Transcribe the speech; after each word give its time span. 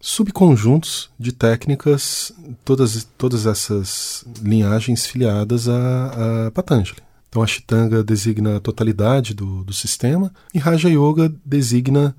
subconjuntos 0.00 1.10
de 1.18 1.32
técnicas, 1.32 2.32
todas, 2.64 3.04
todas 3.16 3.46
essas 3.46 4.24
linhagens 4.40 5.06
filiadas 5.06 5.68
a, 5.68 6.46
a 6.46 6.50
Patanjali. 6.50 7.00
Então, 7.28 7.42
Ashtanga 7.42 8.02
designa 8.02 8.56
a 8.56 8.60
totalidade 8.60 9.34
do, 9.34 9.64
do 9.64 9.72
sistema 9.72 10.32
e 10.54 10.58
Raja 10.58 10.88
Yoga 10.88 11.34
designa 11.44 12.16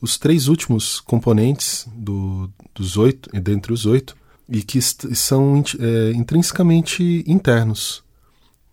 os 0.00 0.18
três 0.18 0.48
últimos 0.48 1.00
componentes 1.00 1.88
do, 1.94 2.50
dos 2.74 2.96
oito, 2.96 3.30
dentre 3.40 3.72
os 3.72 3.86
oito, 3.86 4.16
e 4.48 4.62
que 4.62 4.80
são 4.82 5.62
é, 5.78 6.10
intrinsecamente 6.12 7.24
internos, 7.26 8.02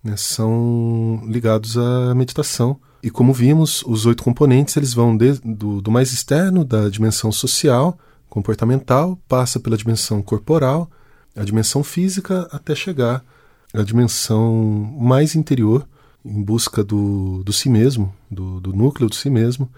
né, 0.02 0.16
são 0.16 1.22
ligados 1.26 1.78
à 1.78 2.14
meditação. 2.14 2.78
E 3.02 3.10
como 3.10 3.32
vimos, 3.32 3.82
os 3.86 4.04
oito 4.06 4.22
componentes 4.22 4.76
eles 4.76 4.92
vão 4.92 5.16
de, 5.16 5.32
do, 5.44 5.80
do 5.80 5.90
mais 5.90 6.12
externo, 6.12 6.64
da 6.64 6.88
dimensão 6.88 7.32
social, 7.32 7.98
comportamental, 8.30 9.18
passa 9.28 9.60
pela 9.60 9.76
dimensão 9.76 10.22
corporal, 10.22 10.90
a 11.36 11.44
dimensão 11.44 11.84
física, 11.84 12.48
até 12.50 12.74
chegar 12.74 13.22
a 13.74 13.82
dimensão 13.82 14.54
mais 14.98 15.34
interior, 15.34 15.86
em 16.24 16.42
busca 16.42 16.82
do, 16.82 17.42
do 17.44 17.52
si 17.52 17.68
mesmo, 17.68 18.14
do, 18.30 18.60
do 18.60 18.72
núcleo 18.72 19.08
do 19.08 19.14
si 19.14 19.28
mesmo. 19.28 19.68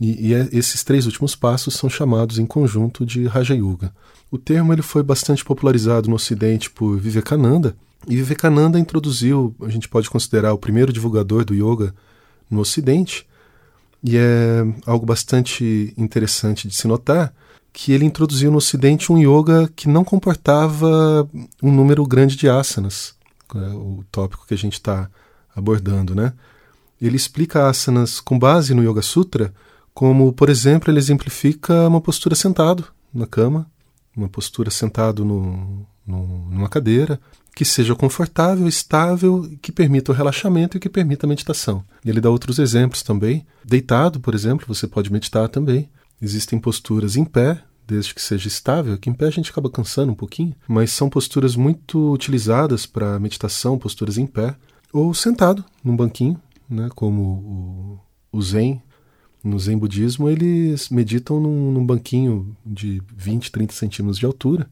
E, 0.00 0.28
e 0.28 0.34
é, 0.34 0.48
esses 0.52 0.84
três 0.84 1.06
últimos 1.06 1.34
passos 1.34 1.74
são 1.74 1.90
chamados 1.90 2.38
em 2.38 2.46
conjunto 2.46 3.04
de 3.04 3.26
Raja 3.26 3.54
Yoga. 3.54 3.92
O 4.30 4.38
termo 4.38 4.72
ele 4.72 4.82
foi 4.82 5.02
bastante 5.02 5.44
popularizado 5.44 6.08
no 6.08 6.16
Ocidente 6.16 6.70
por 6.70 6.98
Vivekananda, 6.98 7.76
e 8.06 8.16
Vivekananda 8.16 8.78
introduziu, 8.78 9.54
a 9.60 9.68
gente 9.68 9.88
pode 9.88 10.08
considerar 10.08 10.52
o 10.52 10.58
primeiro 10.58 10.92
divulgador 10.92 11.44
do 11.44 11.54
yoga 11.54 11.94
no 12.48 12.60
Ocidente, 12.60 13.26
e 14.04 14.16
é 14.16 14.64
algo 14.86 15.04
bastante 15.04 15.92
interessante 15.96 16.68
de 16.68 16.74
se 16.74 16.86
notar 16.86 17.34
que 17.80 17.92
ele 17.92 18.04
introduziu 18.04 18.50
no 18.50 18.58
Ocidente 18.58 19.12
um 19.12 19.18
yoga 19.18 19.70
que 19.76 19.88
não 19.88 20.02
comportava 20.02 21.30
um 21.62 21.70
número 21.70 22.04
grande 22.04 22.34
de 22.34 22.48
asanas 22.48 23.14
é 23.54 23.68
o 23.68 24.04
tópico 24.10 24.44
que 24.48 24.52
a 24.52 24.56
gente 24.58 24.72
está 24.72 25.08
abordando, 25.54 26.12
né? 26.12 26.32
Ele 27.00 27.16
explica 27.16 27.68
asanas 27.68 28.18
com 28.18 28.36
base 28.36 28.74
no 28.74 28.82
Yoga 28.82 29.00
Sutra, 29.00 29.54
como, 29.94 30.32
por 30.32 30.48
exemplo, 30.48 30.90
ele 30.90 30.98
exemplifica 30.98 31.86
uma 31.86 32.00
postura 32.00 32.34
sentado 32.34 32.84
na 33.14 33.28
cama, 33.28 33.70
uma 34.16 34.28
postura 34.28 34.72
sentado 34.72 35.24
no, 35.24 35.86
no, 36.04 36.50
numa 36.50 36.68
cadeira, 36.68 37.20
que 37.54 37.64
seja 37.64 37.94
confortável, 37.94 38.66
estável, 38.66 39.48
que 39.62 39.70
permita 39.70 40.10
o 40.10 40.14
relaxamento 40.14 40.76
e 40.76 40.80
que 40.80 40.88
permita 40.88 41.26
a 41.26 41.28
meditação. 41.28 41.84
Ele 42.04 42.20
dá 42.20 42.28
outros 42.28 42.58
exemplos 42.58 43.04
também. 43.04 43.46
Deitado, 43.64 44.18
por 44.18 44.34
exemplo, 44.34 44.66
você 44.66 44.88
pode 44.88 45.12
meditar 45.12 45.48
também. 45.48 45.88
Existem 46.20 46.58
posturas 46.58 47.16
em 47.16 47.24
pé, 47.24 47.62
desde 47.88 48.14
que 48.14 48.20
seja 48.20 48.46
estável, 48.46 48.98
que 48.98 49.08
em 49.08 49.14
pé 49.14 49.26
a 49.26 49.30
gente 49.30 49.50
acaba 49.50 49.70
cansando 49.70 50.12
um 50.12 50.14
pouquinho, 50.14 50.54
mas 50.68 50.92
são 50.92 51.08
posturas 51.08 51.56
muito 51.56 52.12
utilizadas 52.12 52.84
para 52.84 53.18
meditação, 53.18 53.78
posturas 53.78 54.18
em 54.18 54.26
pé, 54.26 54.54
ou 54.92 55.14
sentado 55.14 55.64
num 55.82 55.96
banquinho, 55.96 56.38
né, 56.68 56.90
como 56.94 57.22
o, 57.22 58.38
o 58.38 58.42
Zen. 58.42 58.82
No 59.42 59.58
Zen 59.58 59.78
budismo, 59.78 60.28
eles 60.28 60.90
meditam 60.90 61.40
num, 61.40 61.72
num 61.72 61.86
banquinho 61.86 62.54
de 62.66 63.00
20, 63.16 63.50
30 63.50 63.72
centímetros 63.72 64.18
de 64.18 64.26
altura, 64.26 64.68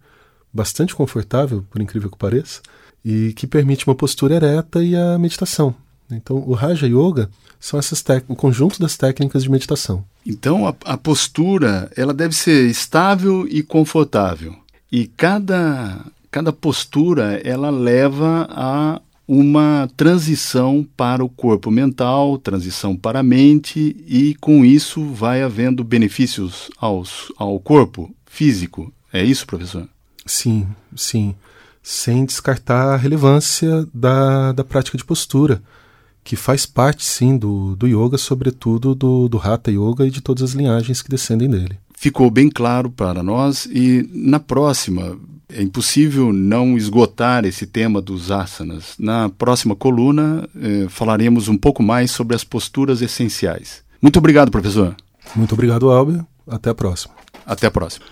bastante 0.52 0.94
confortável, 0.94 1.64
por 1.70 1.80
incrível 1.80 2.10
que 2.10 2.18
pareça, 2.18 2.60
e 3.02 3.32
que 3.34 3.46
permite 3.46 3.86
uma 3.86 3.94
postura 3.94 4.34
ereta 4.34 4.82
e 4.82 4.94
a 4.94 5.18
meditação. 5.18 5.74
Então, 6.10 6.36
o 6.36 6.52
Raja 6.52 6.86
Yoga 6.86 7.28
são 7.58 7.78
essas 7.78 8.04
o 8.28 8.36
conjunto 8.36 8.78
das 8.78 8.96
técnicas 8.96 9.42
de 9.42 9.50
meditação. 9.50 10.04
Então, 10.24 10.66
a, 10.66 10.74
a, 10.84 10.96
postura 10.96 11.90
ela 11.96 12.14
deve 12.14 12.34
ser 12.34 12.68
estável 12.68 13.46
e 13.48 13.62
confortável. 13.62 14.54
E 14.90 15.06
cada, 15.06 16.04
cada 16.30 16.52
postura 16.52 17.40
ela 17.44 17.70
leva 17.70 18.46
a 18.50 19.00
uma 19.26 19.88
transição 19.96 20.86
para 20.96 21.24
o 21.24 21.28
corpo 21.28 21.70
mental, 21.70 22.38
transição 22.38 22.96
para 22.96 23.20
a 23.20 23.24
mente, 23.24 23.96
e 24.06 24.36
com 24.40 24.64
isso 24.64 25.04
vai 25.12 25.42
havendo 25.42 25.82
benefícios 25.82 26.70
aos, 26.78 27.32
ao 27.36 27.58
corpo 27.58 28.14
físico. 28.24 28.92
É 29.12 29.24
isso, 29.24 29.46
professor? 29.46 29.88
Sim, 30.24 30.68
sim. 30.94 31.34
Sem 31.82 32.24
descartar 32.24 32.94
a 32.94 32.96
relevância 32.96 33.86
da, 33.92 34.52
da 34.52 34.62
prática 34.62 34.96
de 34.96 35.04
postura 35.04 35.62
que 36.26 36.34
faz 36.34 36.66
parte 36.66 37.04
sim 37.04 37.38
do, 37.38 37.76
do 37.76 37.86
yoga, 37.86 38.18
sobretudo 38.18 38.96
do, 38.96 39.28
do 39.28 39.38
Hatha 39.38 39.70
Yoga 39.70 40.04
e 40.04 40.10
de 40.10 40.20
todas 40.20 40.42
as 40.42 40.50
linhagens 40.50 41.00
que 41.00 41.08
descendem 41.08 41.48
dele. 41.48 41.78
Ficou 41.96 42.28
bem 42.32 42.50
claro 42.50 42.90
para 42.90 43.22
nós 43.22 43.64
e 43.66 44.10
na 44.12 44.40
próxima 44.40 45.16
é 45.48 45.62
impossível 45.62 46.32
não 46.32 46.76
esgotar 46.76 47.44
esse 47.44 47.64
tema 47.64 48.02
dos 48.02 48.32
asanas. 48.32 48.94
Na 48.98 49.28
próxima 49.28 49.76
coluna 49.76 50.48
eh, 50.60 50.86
falaremos 50.88 51.46
um 51.46 51.56
pouco 51.56 51.80
mais 51.80 52.10
sobre 52.10 52.34
as 52.34 52.42
posturas 52.42 53.00
essenciais. 53.00 53.84
Muito 54.02 54.18
obrigado, 54.18 54.50
professor. 54.50 54.96
Muito 55.36 55.54
obrigado, 55.54 55.88
Albert. 55.90 56.24
Até 56.44 56.70
a 56.70 56.74
próxima. 56.74 57.14
Até 57.46 57.68
a 57.68 57.70
próxima. 57.70 58.04